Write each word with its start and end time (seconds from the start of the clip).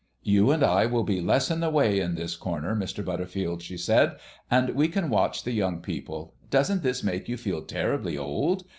"You 0.23 0.49
and 0.49 0.63
I 0.63 0.87
will 0.87 1.03
be 1.03 1.21
less 1.21 1.51
in 1.51 1.59
the 1.59 1.69
way 1.69 1.99
in 1.99 2.15
this 2.15 2.35
corner, 2.35 2.75
Mr. 2.75 3.05
Butterfield," 3.05 3.61
she 3.61 3.77
said, 3.77 4.15
"and 4.49 4.71
we 4.71 4.87
can 4.87 5.11
watch 5.11 5.43
the 5.43 5.51
young 5.51 5.79
people. 5.79 6.33
Doesn't 6.49 6.81
this 6.81 7.03
make 7.03 7.29
you 7.29 7.37
feel 7.37 7.61
terribly 7.61 8.17
old? 8.17 8.63